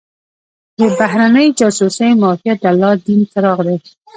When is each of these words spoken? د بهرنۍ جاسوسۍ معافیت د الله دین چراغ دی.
د 0.79 0.81
بهرنۍ 0.97 1.47
جاسوسۍ 1.59 2.09
معافیت 2.21 2.57
د 2.61 2.65
الله 2.71 2.91
دین 3.05 3.21
چراغ 3.31 3.59
دی. 3.67 3.75